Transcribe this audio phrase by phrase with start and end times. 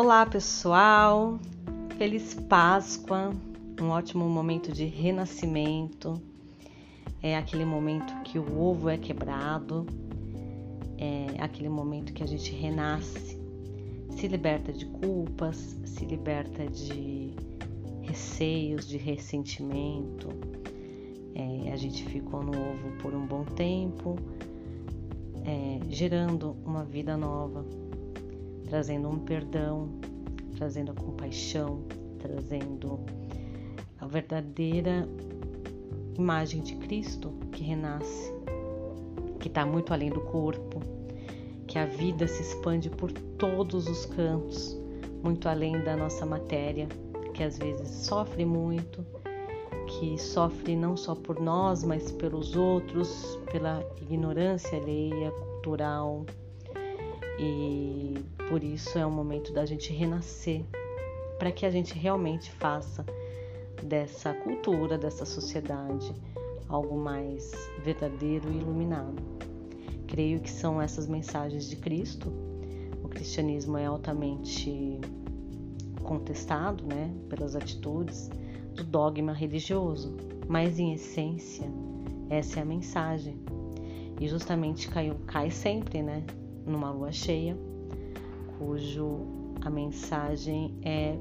[0.00, 1.40] Olá, pessoal.
[1.98, 3.32] Feliz Páscoa.
[3.82, 6.22] Um ótimo momento de renascimento.
[7.20, 9.84] É aquele momento que o ovo é quebrado.
[10.96, 13.40] É aquele momento que a gente renasce,
[14.10, 17.32] se liberta de culpas, se liberta de
[18.02, 20.28] receios, de ressentimento.
[21.34, 24.14] É, a gente ficou no ovo por um bom tempo,
[25.44, 27.66] é, gerando uma vida nova,
[28.68, 29.88] trazendo um perdão,
[30.56, 31.82] trazendo a compaixão,
[32.18, 33.00] trazendo
[33.98, 35.08] a verdadeira
[36.16, 38.32] imagem de Cristo que renasce,
[39.40, 40.80] que está muito além do corpo,
[41.66, 44.78] que a vida se expande por todos os cantos,
[45.22, 46.88] muito além da nossa matéria,
[47.32, 49.04] que às vezes sofre muito,
[49.86, 56.26] que sofre não só por nós, mas pelos outros, pela ignorância alheia, cultural,
[57.38, 58.14] e
[58.48, 60.64] por isso é o momento da gente renascer,
[61.38, 63.04] para que a gente realmente faça
[63.82, 66.12] dessa cultura, dessa sociedade,
[66.66, 67.52] algo mais
[67.84, 69.22] verdadeiro e iluminado.
[70.06, 72.32] Creio que são essas mensagens de Cristo.
[73.04, 74.98] O cristianismo é altamente
[76.02, 78.30] contestado, né, pelas atitudes
[78.74, 80.16] do dogma religioso,
[80.48, 81.70] mas em essência
[82.30, 83.38] essa é a mensagem.
[84.18, 86.24] E justamente caiu, cai sempre, né,
[86.66, 87.56] numa lua cheia,
[88.58, 89.20] cujo
[89.64, 91.16] a mensagem é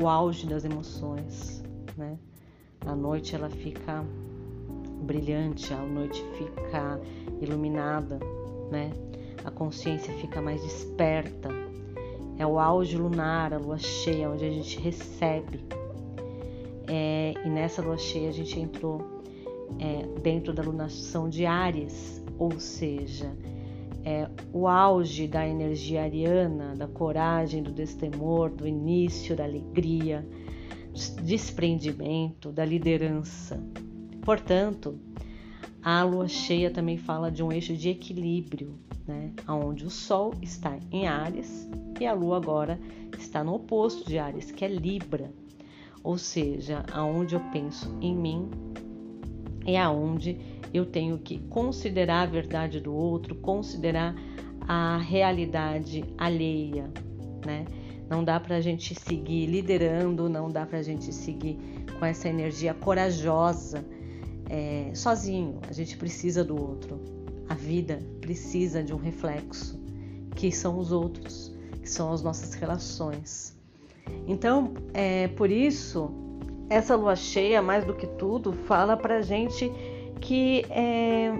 [0.00, 1.62] o auge das emoções,
[1.96, 2.18] né?
[2.86, 4.04] A noite ela fica
[5.02, 7.00] brilhante, a noite fica
[7.40, 8.20] iluminada,
[8.70, 8.90] né?
[9.44, 11.48] A consciência fica mais desperta.
[12.38, 15.60] É o auge lunar, a lua cheia, onde a gente recebe.
[16.86, 19.02] É, e nessa lua cheia a gente entrou
[19.78, 23.32] é, dentro da lunação de Ares, ou seja,
[24.08, 30.26] é, o auge da energia ariana, da coragem, do destemor, do início, da alegria,
[31.22, 33.62] desprendimento, da liderança.
[34.22, 34.98] Portanto,
[35.82, 39.30] a lua cheia também fala de um eixo de equilíbrio, né?
[39.46, 41.68] onde o Sol está em Ares
[42.00, 42.80] e a lua agora
[43.18, 45.30] está no oposto de Ares, que é Libra,
[46.02, 48.48] ou seja, aonde eu penso em mim
[49.74, 50.38] é aonde
[50.72, 54.14] eu tenho que considerar a verdade do outro, considerar
[54.60, 56.90] a realidade alheia,
[57.44, 57.64] né?
[58.08, 61.58] Não dá para a gente seguir liderando, não dá para a gente seguir
[61.98, 63.84] com essa energia corajosa
[64.48, 65.58] é, sozinho.
[65.68, 66.98] A gente precisa do outro.
[67.48, 69.78] A vida precisa de um reflexo,
[70.34, 73.58] que são os outros, que são as nossas relações.
[74.26, 76.27] Então, é por isso
[76.70, 79.72] essa lua cheia, mais do que tudo, fala para gente
[80.20, 81.32] que é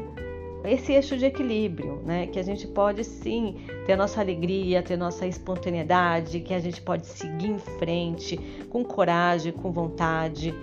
[0.64, 2.26] esse eixo de equilíbrio, né?
[2.26, 3.56] Que a gente pode sim
[3.86, 8.36] ter nossa alegria, ter nossa espontaneidade, que a gente pode seguir em frente
[8.68, 10.54] com coragem, com vontade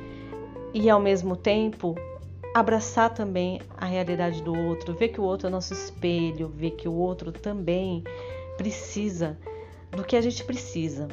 [0.73, 1.95] e ao mesmo tempo
[2.53, 6.87] abraçar também a realidade do outro, ver que o outro é nosso espelho, ver que
[6.87, 8.03] o outro também
[8.57, 9.37] precisa
[9.91, 11.07] do que a gente precisa.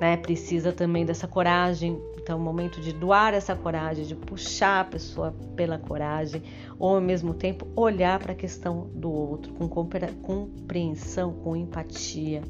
[0.00, 0.16] Né?
[0.16, 4.84] Precisa também dessa coragem então, é o momento de doar essa coragem, de puxar a
[4.84, 6.42] pessoa pela coragem,
[6.78, 12.42] ou ao mesmo tempo olhar para a questão do outro com compreensão, com empatia,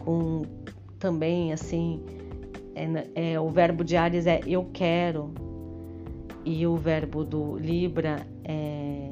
[0.00, 0.40] com
[0.98, 2.02] também assim.
[2.74, 5.34] É, é, o verbo de Ares é eu quero,
[6.42, 9.10] e o verbo do Libra é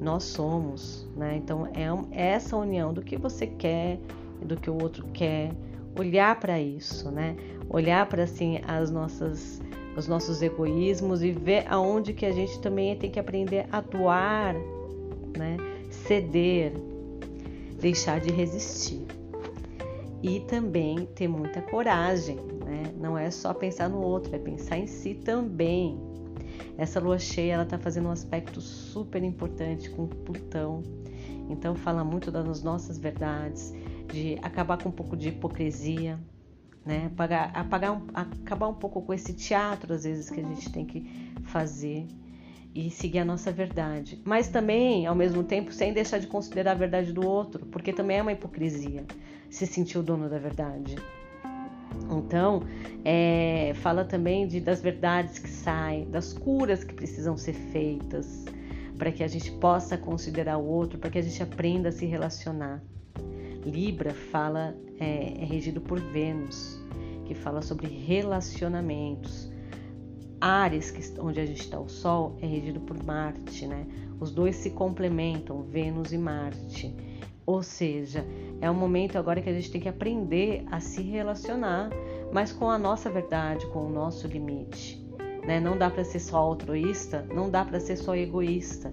[0.00, 1.36] nós somos, né?
[1.36, 3.98] Então é, é essa união do que você quer
[4.40, 5.50] e do que o outro quer
[5.98, 7.36] olhar para isso, né?
[7.68, 9.60] Olhar para assim as nossas
[9.96, 14.54] os nossos egoísmos e ver aonde que a gente também tem que aprender a doar,
[15.36, 15.56] né?
[15.90, 16.72] Ceder,
[17.78, 19.06] deixar de resistir.
[20.22, 22.84] E também ter muita coragem, né?
[22.98, 26.00] Não é só pensar no outro, é pensar em si também.
[26.78, 30.82] Essa lua cheia, ela tá fazendo um aspecto super importante com Plutão.
[31.50, 33.74] Então fala muito das nossas verdades,
[34.10, 36.18] de acabar com um pouco de hipocrisia,
[36.84, 37.06] né?
[37.06, 41.32] Apagar, apagar, acabar um pouco com esse teatro às vezes que a gente tem que
[41.44, 42.06] fazer
[42.74, 46.74] e seguir a nossa verdade, mas também ao mesmo tempo sem deixar de considerar a
[46.74, 49.04] verdade do outro, porque também é uma hipocrisia
[49.50, 50.96] se sentir o dono da verdade.
[52.10, 52.62] Então,
[53.04, 58.46] é, fala também de, das verdades que saem, das curas que precisam ser feitas,
[58.96, 62.06] para que a gente possa considerar o outro, para que a gente aprenda a se
[62.06, 62.82] relacionar.
[63.64, 66.80] Libra fala é, é regido por Vênus,
[67.24, 69.50] que fala sobre relacionamentos.
[70.40, 73.86] Ares, que, onde a gente está o Sol, é regido por Marte, né?
[74.18, 76.94] Os dois se complementam, Vênus e Marte.
[77.46, 78.24] Ou seja,
[78.60, 81.90] é um momento agora que a gente tem que aprender a se relacionar,
[82.32, 85.00] mas com a nossa verdade, com o nosso limite.
[85.44, 85.58] Né?
[85.58, 88.92] Não dá para ser só altruísta, não dá para ser só egoísta.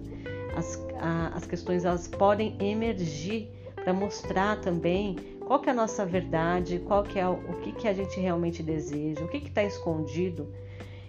[0.56, 3.48] As, a, as questões elas podem emergir
[3.82, 5.16] para mostrar também
[5.46, 8.62] qual é a nossa verdade, qual que é o, o que, que a gente realmente
[8.62, 10.52] deseja, o que está escondido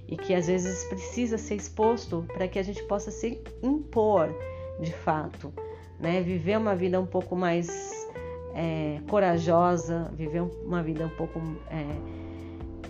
[0.07, 4.29] e que às vezes precisa ser exposto para que a gente possa se impor
[4.79, 5.53] de fato
[6.01, 6.21] né?
[6.21, 7.69] Viver uma vida um pouco mais
[8.55, 11.39] é, corajosa, viver uma vida um pouco
[11.69, 11.81] é,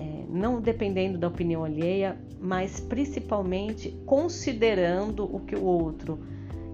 [0.01, 6.19] é, não dependendo da opinião alheia, mas principalmente considerando o que o outro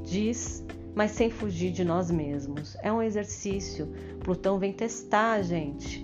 [0.03, 0.63] diz,
[0.97, 2.75] mas sem fugir de nós mesmos.
[2.81, 3.93] É um exercício.
[4.19, 6.03] Plutão vem testar a gente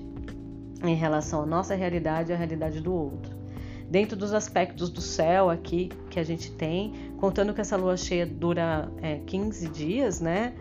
[0.84, 3.42] em relação à nossa realidade e à realidade do outro
[3.90, 8.26] dentro dos aspectos do céu aqui que a gente tem, contando que essa lua cheia
[8.26, 10.54] dura é, 15 dias, né?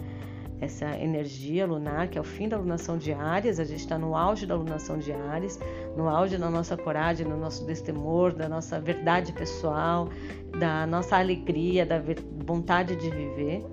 [0.60, 4.14] Essa energia lunar, que é o fim da lunação de Ares, a gente está no
[4.14, 5.58] auge da lunação de Ares,
[5.96, 10.08] no auge da nossa coragem, do nosso destemor, da nossa verdade pessoal,
[10.58, 12.02] da nossa alegria, da
[12.44, 13.64] vontade de viver.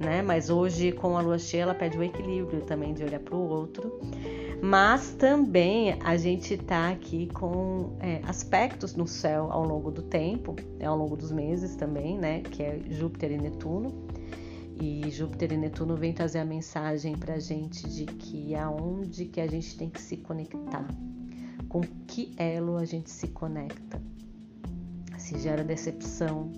[0.00, 0.22] Né?
[0.22, 3.48] Mas hoje, com a lua cheia, ela pede o equilíbrio também de olhar para o
[3.48, 4.00] outro
[4.62, 10.54] mas também a gente está aqui com é, aspectos no céu ao longo do tempo,
[10.78, 12.42] né, ao longo dos meses também, né?
[12.42, 14.04] Que é Júpiter e Netuno.
[14.78, 19.40] E Júpiter e Netuno vem trazer a mensagem para a gente de que aonde que
[19.40, 20.86] a gente tem que se conectar,
[21.68, 24.00] com que elo a gente se conecta.
[25.18, 26.50] Se gera decepção,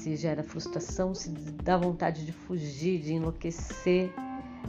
[0.00, 4.12] se gera frustração, se dá vontade de fugir, de enlouquecer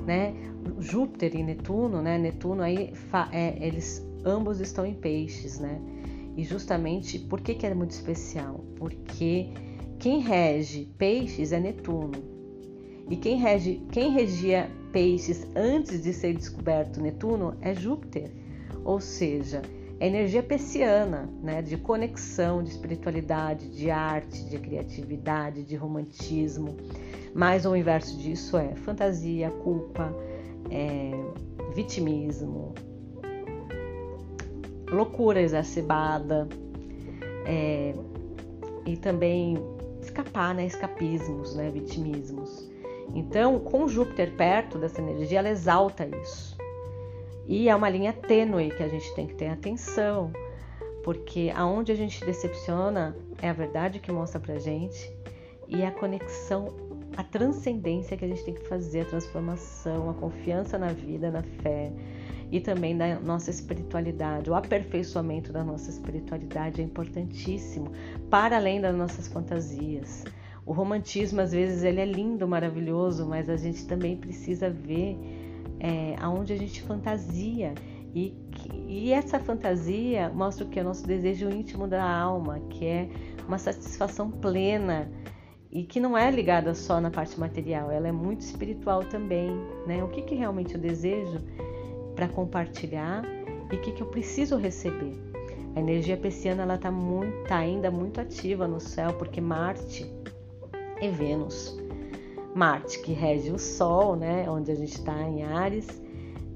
[0.06, 0.33] né?
[0.80, 2.18] Júpiter e Netuno, né?
[2.18, 2.94] Netuno aí
[3.31, 5.80] é, eles ambos estão em peixes, né?
[6.36, 8.63] E justamente por que, que é muito especial?
[8.78, 9.50] Porque
[10.00, 12.31] quem rege peixes é Netuno.
[13.10, 18.31] E quem, rege, quem regia peixes antes de ser descoberto Netuno é Júpiter.
[18.86, 19.62] Ou seja,
[20.01, 21.62] é energia pisciana, né?
[21.62, 26.75] De conexão, de espiritualidade, de arte, de criatividade, de romantismo.
[27.36, 30.12] Mas o inverso disso é fantasia, culpa,
[30.71, 31.12] é,
[31.75, 32.74] vitimismo,
[34.89, 36.50] loucura exacerbada
[37.45, 37.94] é,
[38.88, 39.56] e também
[40.01, 40.65] escapar, né?
[40.65, 41.69] Escapismos, né?
[41.69, 42.68] Vitimismos.
[43.13, 46.57] Então, com Júpiter perto dessa energia, ela exalta isso.
[47.51, 50.31] E é uma linha tênue que a gente tem que ter atenção,
[51.03, 55.13] porque aonde a gente decepciona é a verdade que mostra pra gente
[55.68, 56.74] e a conexão
[57.18, 61.44] a transcendência que a gente tem que fazer, a transformação, a confiança na vida, na
[61.44, 61.92] fé
[62.50, 64.50] e também na nossa espiritualidade.
[64.50, 67.92] O aperfeiçoamento da nossa espiritualidade é importantíssimo,
[68.30, 70.24] para além das nossas fantasias.
[70.65, 75.40] O romantismo, às vezes, ele é lindo, maravilhoso, mas a gente também precisa ver
[75.81, 77.74] é, aonde a gente fantasia.
[78.13, 78.36] E,
[78.88, 83.10] e essa fantasia mostra o que é o nosso desejo íntimo da alma, que é
[83.48, 85.12] uma satisfação plena
[85.72, 89.50] e que não é ligada só na parte material, ela é muito espiritual também,
[89.88, 90.04] né?
[90.04, 91.39] O que, que realmente eu desejo
[92.13, 93.24] para compartilhar
[93.72, 95.13] e o que, que eu preciso receber.
[95.74, 96.92] A energia pisciana ela está
[97.48, 100.06] tá ainda muito ativa no céu porque Marte
[101.01, 101.80] e Vênus.
[102.56, 104.49] Marte que rege o Sol, né?
[104.49, 106.02] Onde a gente está em Ares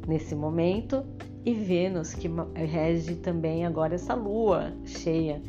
[0.07, 1.03] nesse momento,
[1.43, 5.41] e Vênus que rege também agora essa Lua cheia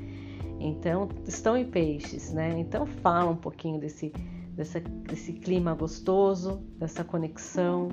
[0.59, 2.59] então, estão em peixes, né?
[2.59, 4.13] Então, fala um pouquinho desse,
[4.53, 7.89] dessa, desse clima gostoso, dessa conexão,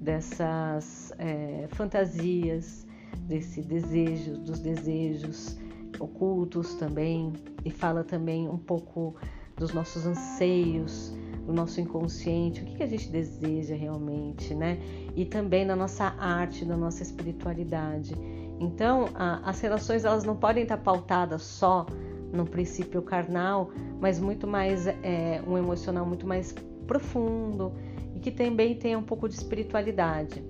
[0.00, 2.86] dessas é, fantasias,
[3.20, 5.58] desse desejo, dos desejos
[5.98, 7.32] ocultos também,
[7.64, 9.16] e fala também um pouco
[9.56, 11.14] dos nossos anseios,
[11.46, 14.78] do nosso inconsciente, o que, que a gente deseja realmente, né?
[15.14, 18.14] E também da nossa arte, da nossa espiritualidade.
[18.58, 21.86] Então, a, as relações elas não podem estar pautadas só
[22.32, 23.70] no princípio carnal,
[24.00, 26.54] mas muito mais é, um emocional muito mais
[26.86, 27.72] profundo
[28.14, 30.42] e que também tenha um pouco de espiritualidade.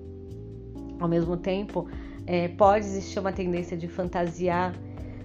[0.99, 1.89] Ao mesmo tempo,
[2.27, 4.75] é, pode existir uma tendência de fantasiar,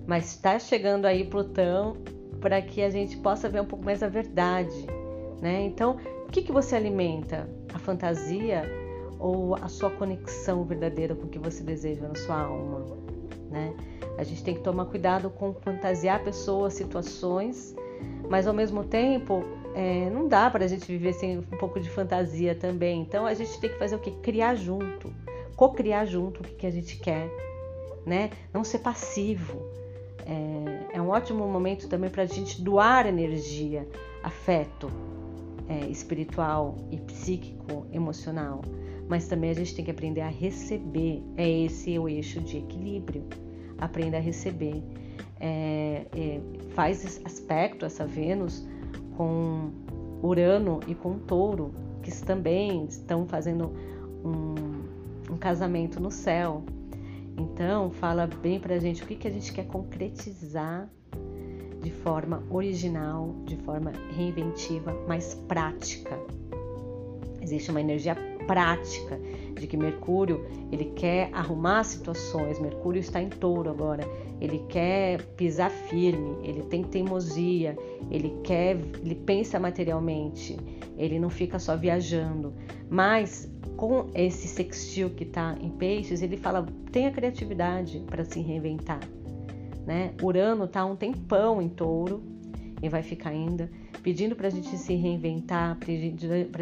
[0.05, 1.95] mas está chegando aí Plutão
[2.41, 4.87] para que a gente possa ver um pouco mais a verdade,
[5.41, 5.61] né?
[5.63, 7.49] Então, o que, que você alimenta?
[7.73, 8.63] A fantasia
[9.19, 12.85] ou a sua conexão verdadeira com o que você deseja na sua alma,
[13.49, 13.73] né?
[14.17, 17.75] A gente tem que tomar cuidado com fantasiar pessoas, situações,
[18.29, 19.43] mas ao mesmo tempo
[19.73, 23.01] é, não dá para a gente viver sem um pouco de fantasia também.
[23.01, 24.11] Então a gente tem que fazer o que?
[24.11, 25.13] Criar junto,
[25.55, 27.29] co-criar junto o que, que a gente quer,
[28.05, 28.29] né?
[28.53, 29.61] Não ser passivo.
[30.25, 33.87] É, é um ótimo momento também para a gente doar energia,
[34.23, 34.91] afeto,
[35.69, 38.61] é, espiritual e psíquico, emocional,
[39.07, 41.23] mas também a gente tem que aprender a receber.
[41.37, 43.23] É esse o eixo de equilíbrio.
[43.77, 44.83] Aprenda a receber.
[45.39, 48.67] É, é, faz aspecto essa Vênus
[49.15, 49.71] com
[50.21, 51.71] Urano e com Touro,
[52.01, 53.71] que também estão fazendo
[54.25, 56.63] um, um casamento no céu.
[57.37, 60.89] Então, fala bem pra gente o que, que a gente quer concretizar
[61.81, 66.19] de forma original, de forma reinventiva, mais prática.
[67.41, 69.19] Existe uma energia prática
[69.59, 72.59] de que Mercúrio ele quer arrumar situações.
[72.59, 74.03] Mercúrio está em Touro agora.
[74.41, 76.37] Ele quer pisar firme.
[76.43, 77.77] Ele tem teimosia.
[78.09, 80.57] Ele quer, ele pensa materialmente.
[80.97, 82.53] Ele não fica só viajando.
[82.89, 88.99] Mas com esse sextil que está em Peixes, ele fala tenha criatividade para se reinventar
[89.85, 90.13] né?
[90.21, 92.23] Urano está um tempão em touro
[92.81, 93.69] e vai ficar ainda,
[94.01, 95.91] pedindo para a gente se reinventar, para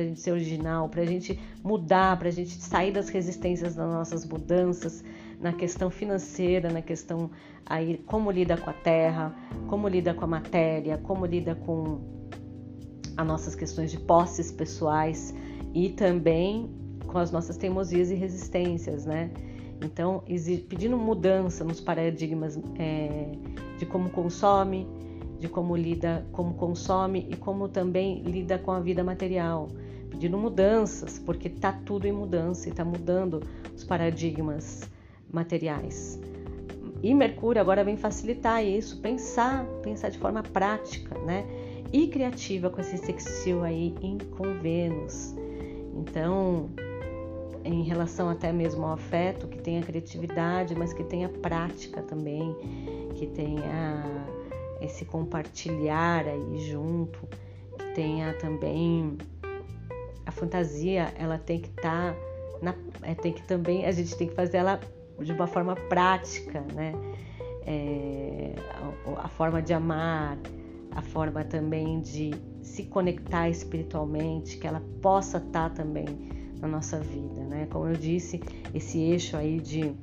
[0.02, 3.88] a gente ser original, para a gente mudar, para a gente sair das resistências das
[3.88, 5.04] nossas mudanças
[5.40, 7.30] na questão financeira, na questão
[7.66, 9.36] aí como lida com a terra,
[9.68, 12.00] como lida com a matéria, como lida com
[13.16, 15.34] as nossas questões de posses pessoais
[15.74, 16.70] e também
[17.06, 19.30] com as nossas teimosias e resistências, né?
[19.82, 20.24] Então,
[20.68, 23.32] pedindo mudança nos paradigmas é,
[23.78, 24.88] de como consome,
[25.40, 29.68] de como lida, como consome e como também lida com a vida material,
[30.10, 33.44] pedindo mudanças, porque está tudo em mudança e está mudando
[33.76, 34.90] os paradigmas
[35.32, 36.20] materiais.
[37.04, 41.46] E Mercúrio agora vem facilitar isso, pensar, pensar de forma prática, né?
[41.94, 45.36] E criativa com esse sextil aí em com Vênus.
[45.96, 46.70] Então,
[47.64, 52.56] em relação até mesmo ao afeto, que tenha criatividade, mas que tenha prática também,
[53.16, 54.04] que tenha
[54.82, 57.20] esse compartilhar aí junto,
[57.78, 59.18] que tenha também
[60.26, 62.18] a fantasia, ela tem que estar tá
[62.62, 64.80] na, é, tem que também a gente tem que fazer ela
[65.20, 66.94] de uma forma prática, né?
[67.66, 68.54] É,
[69.16, 70.38] a, a forma de amar,
[70.92, 77.00] a forma também de se conectar espiritualmente, que ela possa estar tá também na nossa
[77.00, 77.68] vida, né?
[77.70, 78.42] Como eu disse,
[78.74, 79.94] esse eixo aí de,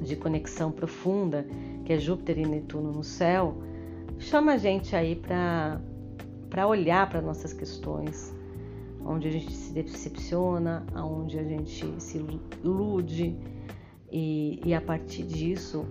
[0.00, 1.46] de conexão profunda,
[1.84, 3.56] que é Júpiter e Netuno no céu,
[4.18, 5.80] chama a gente aí para
[6.66, 8.34] olhar para nossas questões,
[9.04, 12.24] onde a gente se decepciona, onde a gente se
[12.62, 13.36] ilude
[14.10, 15.84] e, e a partir disso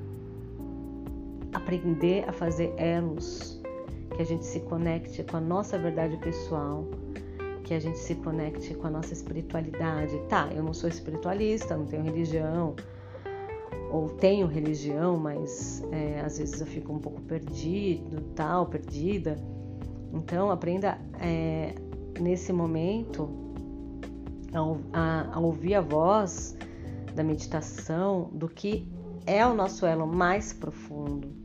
[1.53, 3.61] aprender a fazer elos,
[4.15, 6.87] que a gente se conecte com a nossa verdade pessoal
[7.63, 10.17] que a gente se conecte com a nossa espiritualidade.
[10.27, 12.75] Tá, eu não sou espiritualista, não tenho religião,
[13.91, 19.37] ou tenho religião, mas é, às vezes eu fico um pouco perdido, tal, perdida.
[20.13, 21.73] Então aprenda é,
[22.19, 23.29] nesse momento
[24.53, 26.57] a, a, a ouvir a voz
[27.15, 28.87] da meditação do que
[29.25, 31.42] é o nosso elo mais profundo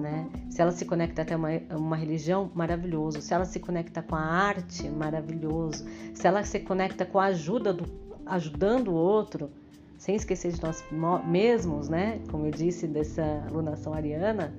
[0.00, 0.28] né?
[0.48, 3.20] Se ela se conecta até uma, uma religião, maravilhoso.
[3.20, 5.84] Se ela se conecta com a arte, maravilhoso.
[6.14, 7.84] Se ela se conecta com a ajuda do,
[8.26, 9.50] ajudando o outro,
[9.98, 10.82] sem esquecer de nós
[11.26, 12.20] mesmos, né?
[12.30, 14.52] Como eu disse dessa alunação ariana,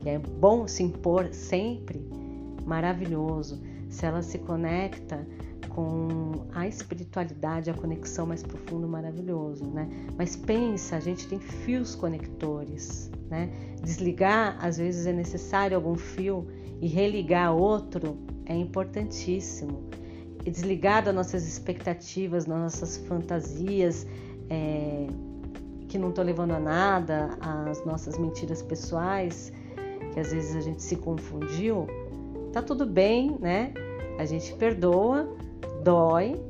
[0.00, 2.04] que é bom se impor sempre,
[2.66, 3.62] maravilhoso.
[3.88, 5.26] Se ela se conecta
[5.68, 9.88] com a espiritualidade, a conexão mais profunda, maravilhoso, né?
[10.16, 13.50] Mas pensa, a gente tem fios conectores, né?
[13.82, 16.46] Desligar, às vezes é necessário algum fio
[16.80, 19.84] e religar outro é importantíssimo.
[20.44, 24.06] E desligar das nossas expectativas, das nossas fantasias,
[24.48, 25.06] é,
[25.88, 29.52] que não estão levando a nada, as nossas mentiras pessoais,
[30.12, 31.86] que às vezes a gente se confundiu,
[32.52, 33.72] tá tudo bem, né?
[34.18, 35.28] A gente perdoa,
[35.82, 36.40] dói,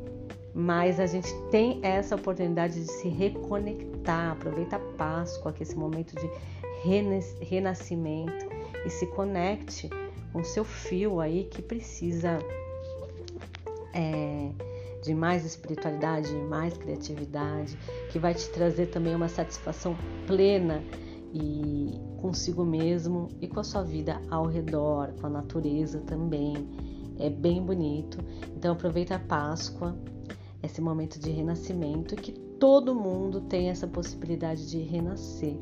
[0.55, 4.33] mas a gente tem essa oportunidade de se reconectar.
[4.33, 6.31] Aproveita a Páscoa, que é esse momento de
[6.83, 8.49] renascimento
[8.85, 9.91] e se conecte
[10.33, 12.39] com seu fio aí que precisa
[13.93, 14.51] é,
[15.03, 17.77] de mais espiritualidade, de mais criatividade,
[18.11, 19.97] que vai te trazer também uma satisfação
[20.27, 20.83] plena
[21.33, 26.55] e consigo mesmo e com a sua vida ao redor, com a natureza também.
[27.19, 28.19] É bem bonito.
[28.57, 29.97] Então aproveita a Páscoa,
[30.63, 35.59] esse momento de renascimento que todo mundo tem essa possibilidade de renascer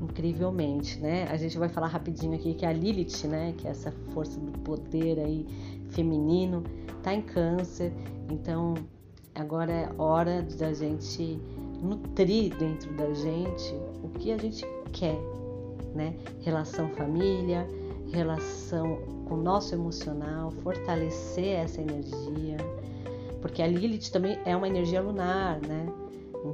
[0.00, 1.26] incrivelmente, né?
[1.30, 4.52] A gente vai falar rapidinho aqui que a Lilith, né, que é essa força do
[4.60, 5.46] poder aí
[5.90, 6.62] feminino,
[7.02, 7.92] tá em câncer.
[8.30, 8.74] Então,
[9.34, 11.40] agora é hora da gente
[11.82, 15.18] nutrir dentro da gente o que a gente quer,
[15.94, 16.14] né?
[16.40, 17.66] Relação família,
[18.12, 22.56] relação com o nosso emocional, fortalecer essa energia,
[23.40, 25.86] porque a Lilith também é uma energia lunar, né?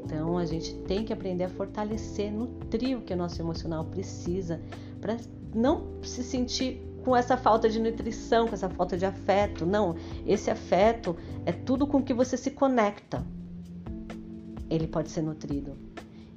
[0.04, 4.60] Então a gente tem que aprender a fortalecer, nutrir o que o nosso emocional precisa
[5.00, 5.16] para
[5.54, 9.66] não se sentir com essa falta de nutrição, com essa falta de afeto.
[9.66, 9.96] Não,
[10.26, 13.24] esse afeto é tudo com que você se conecta.
[14.70, 15.76] Ele pode ser nutrido.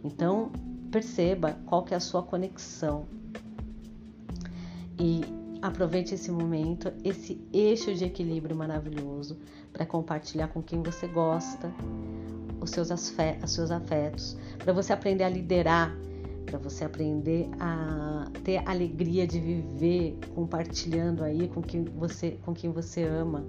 [0.03, 0.51] Então,
[0.91, 3.05] perceba qual que é a sua conexão.
[4.99, 5.21] E
[5.61, 9.37] aproveite esse momento, esse eixo de equilíbrio maravilhoso
[9.71, 11.73] para compartilhar com quem você gosta
[12.65, 15.95] os seus, os seus afetos, para você aprender a liderar
[16.45, 22.71] para você aprender a ter alegria de viver compartilhando aí com quem você, com quem
[22.71, 23.43] você ama.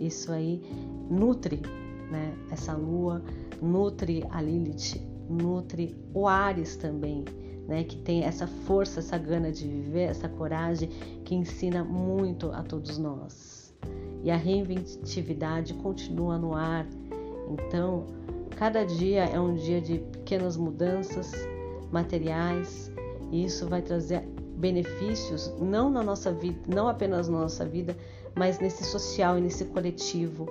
[0.00, 0.62] Isso aí
[1.10, 1.62] nutre,
[2.10, 2.34] né?
[2.50, 3.22] Essa lua
[3.62, 7.24] nutre a Lilith, nutre o Ares também,
[7.68, 7.84] né?
[7.84, 10.88] Que tem essa força, essa gana de viver, essa coragem
[11.24, 13.72] que ensina muito a todos nós.
[14.22, 16.86] E a reinventividade continua no ar.
[17.48, 18.06] Então,
[18.54, 21.32] cada dia é um dia de pequenas mudanças,
[21.90, 22.90] materiais,
[23.30, 24.22] e isso vai trazer
[24.56, 27.96] benefícios não na nossa vida, não apenas na nossa vida,
[28.34, 30.46] mas nesse social e nesse coletivo,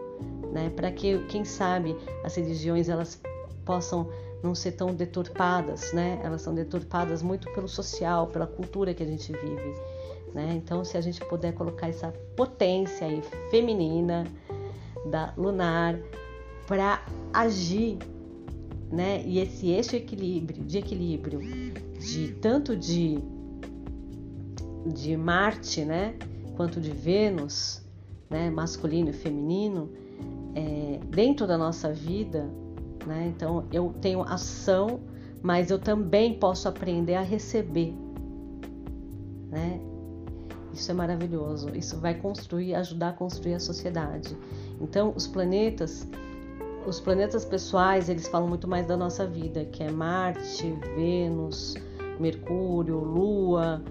[0.51, 0.69] né?
[0.75, 3.19] Para que quem sabe as religiões elas
[3.65, 4.09] possam
[4.43, 6.19] não ser tão deturpadas, né?
[6.23, 9.75] Elas são deturpadas muito pelo social, pela cultura que a gente vive,
[10.33, 10.53] né?
[10.55, 14.25] Então, se a gente puder colocar essa potência aí feminina
[15.09, 15.97] da lunar
[16.67, 17.03] para
[17.33, 17.97] agir
[18.93, 19.23] né?
[19.25, 21.39] E esse eixo equilíbrio, de equilíbrio,
[21.99, 23.17] de tanto de
[24.85, 26.13] de Marte, né,
[26.57, 27.81] quanto de Vênus,
[28.29, 29.89] né, masculino e feminino,
[30.53, 32.49] é, dentro da nossa vida,
[33.07, 33.31] né?
[33.33, 34.99] Então eu tenho ação,
[35.41, 37.95] mas eu também posso aprender a receber,
[39.49, 39.79] né?
[40.73, 41.69] Isso é maravilhoso.
[41.75, 44.37] Isso vai construir, ajudar a construir a sociedade.
[44.81, 46.07] Então os planetas
[46.85, 51.75] os planetas pessoais, eles falam muito mais da nossa vida, que é Marte, Vênus,
[52.19, 53.81] Mercúrio, Lua,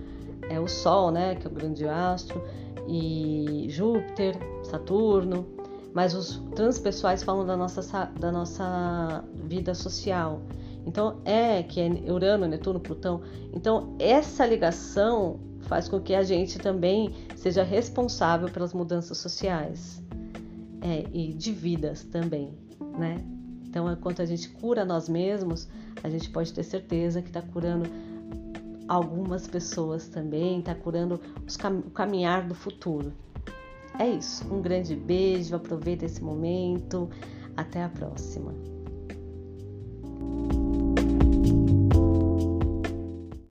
[0.49, 2.43] é o Sol, né, que é o grande astro,
[2.87, 5.47] e Júpiter, Saturno.
[5.95, 10.41] Mas os transpessoais falam da nossa, da nossa vida social.
[10.87, 13.21] Então é que é Urano, Netuno, Plutão.
[13.53, 20.03] Então essa ligação faz com que a gente também seja responsável pelas mudanças sociais
[20.81, 22.62] é, e de vidas também
[22.99, 23.25] né?
[23.69, 25.69] Então, enquanto a gente cura nós mesmos,
[26.03, 27.89] a gente pode ter certeza que está curando
[28.87, 31.19] algumas pessoas também, está curando
[31.59, 33.13] cam o caminhar do futuro.
[33.99, 34.45] É isso.
[34.53, 37.09] Um grande beijo, aproveita esse momento.
[37.57, 38.72] Até a próxima.